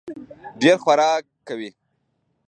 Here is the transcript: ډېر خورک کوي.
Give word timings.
ډېر 0.61 0.77
خورک 0.83 1.23
کوي. 1.47 1.69